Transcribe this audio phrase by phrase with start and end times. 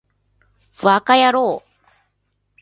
[0.79, 1.69] ヴぁかやろう